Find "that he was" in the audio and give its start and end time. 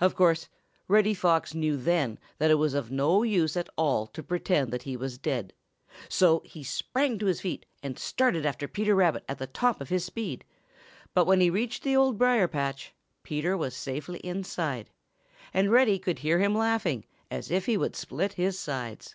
4.72-5.16